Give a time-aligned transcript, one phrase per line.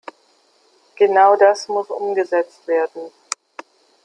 [0.95, 3.11] Genau das muss umgesetzt werden!